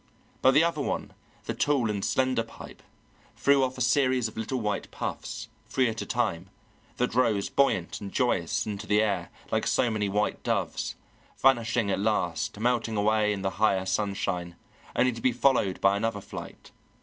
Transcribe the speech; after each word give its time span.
But 0.41 0.55
the 0.55 0.63
other 0.63 0.81
one, 0.81 1.13
the 1.43 1.53
tall 1.53 1.87
and 1.87 2.03
slender 2.03 2.41
pipe, 2.41 2.81
threw 3.37 3.63
off 3.63 3.77
a 3.77 3.81
series 3.81 4.27
of 4.27 4.35
little 4.35 4.59
white 4.59 4.89
puffs, 4.89 5.47
three 5.69 5.87
at 5.89 6.01
a 6.01 6.07
time, 6.07 6.49
that 6.97 7.13
rose 7.13 7.49
buoyant 7.49 8.01
and 8.01 8.11
joyous 8.11 8.65
into 8.65 8.87
the 8.87 8.99
air 8.99 9.29
like 9.51 9.67
so 9.67 9.91
many 9.91 10.09
white 10.09 10.41
doves, 10.41 10.95
vanishing 11.37 11.91
at 11.91 11.99
last, 11.99 12.59
melting 12.59 12.97
away 12.97 13.31
in 13.31 13.43
the 13.43 13.51
higher 13.61 13.85
sunshine, 13.85 14.55
only 14.95 15.11
to 15.11 15.21
be 15.21 15.31
followed 15.31 15.79
by 15.81 15.95
another 15.97 16.19
flight. 16.21 16.71